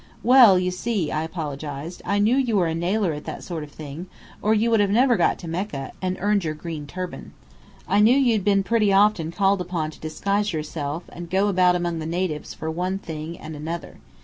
[0.23, 3.69] "Well, you see," I apologized, "I knew you were a nailer at that sort of
[3.71, 4.07] thing,
[4.41, 7.33] or you would never have got to Mecca, and earned your green turban.
[7.87, 11.99] I knew you'd been pretty often called upon to disguise yourself and go about among
[11.99, 13.97] the natives for one thing or another.